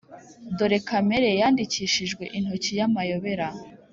dore 0.57 0.79
kamere 0.87 1.29
yandikishijwe 1.41 2.23
intoki 2.37 2.71
y'amayobera, 2.79 3.47